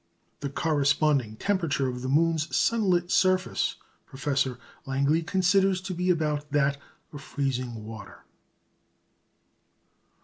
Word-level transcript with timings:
The 0.39 0.49
corresponding 0.49 1.35
temperature 1.35 1.87
of 1.87 2.01
the 2.01 2.09
moon's 2.09 2.55
sunlit 2.55 3.11
surface 3.11 3.75
Professor 4.07 4.57
Langley 4.87 5.21
considers 5.21 5.79
to 5.81 5.93
be 5.93 6.09
about 6.09 6.51
that 6.53 6.77
of 7.13 7.21
freezing 7.21 7.85
water. 7.85 8.23